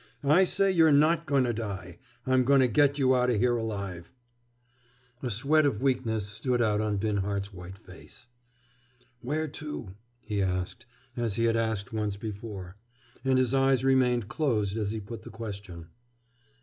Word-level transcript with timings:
"I 0.23 0.45
say 0.45 0.71
you're 0.71 0.91
not 0.91 1.27
going 1.27 1.43
to 1.43 1.53
die. 1.53 1.99
I'm 2.25 2.43
going 2.43 2.59
to 2.61 2.67
get 2.67 2.97
you 2.97 3.15
out 3.15 3.29
o' 3.29 3.37
here 3.37 3.55
alive!" 3.55 4.11
A 5.21 5.29
sweat 5.29 5.63
of 5.63 5.79
weakness 5.79 6.25
stood 6.25 6.59
out 6.59 6.81
on 6.81 6.97
Binhart's 6.97 7.53
white 7.53 7.77
face. 7.77 8.25
"Where 9.19 9.47
to?" 9.49 9.93
he 10.21 10.41
asked, 10.41 10.87
as 11.15 11.35
he 11.35 11.43
had 11.43 11.55
asked 11.55 11.93
once 11.93 12.17
before. 12.17 12.77
And 13.23 13.37
his 13.37 13.53
eyes 13.53 13.83
remained 13.83 14.27
closed 14.27 14.75
as 14.75 14.91
he 14.91 14.99
put 14.99 15.21
the 15.21 15.29
question. 15.29 15.89